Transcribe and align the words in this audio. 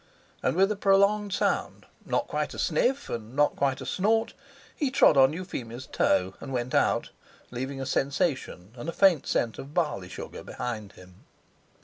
And 0.41 0.55
with 0.55 0.71
a 0.71 0.75
prolonged 0.75 1.31
sound, 1.31 1.85
not 2.07 2.27
quite 2.27 2.55
a 2.55 2.57
sniff 2.57 3.07
and 3.07 3.35
not 3.35 3.55
quite 3.55 3.81
a 3.81 3.85
snort, 3.85 4.33
he 4.75 4.89
trod 4.89 5.15
on 5.15 5.31
Euphemia's 5.31 5.85
toe, 5.85 6.33
and 6.41 6.51
went 6.51 6.73
out, 6.73 7.11
leaving 7.51 7.79
a 7.79 7.85
sensation 7.85 8.73
and 8.75 8.89
a 8.89 8.93
faint 8.93 9.27
scent 9.27 9.59
of 9.59 9.75
barley 9.75 10.09
sugar 10.09 10.41
behind 10.43 10.93
him. 10.93 11.25